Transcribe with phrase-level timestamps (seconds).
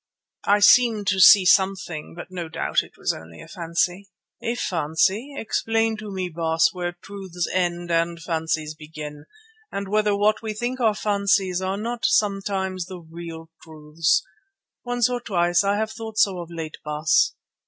[0.47, 4.09] "I seemed to see something, but no doubt it was only a fancy."
[4.41, 5.35] "A fancy?
[5.37, 9.25] Explain to me, Baas, where truths end and fancies begin
[9.71, 14.23] and whether what we think are fancies are not sometimes the real truths.
[14.83, 17.35] Once or twice I have thought so of late, Baas."